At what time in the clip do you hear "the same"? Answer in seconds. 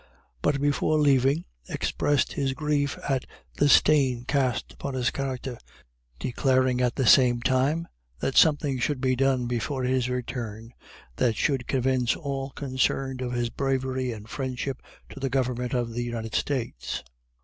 6.95-7.39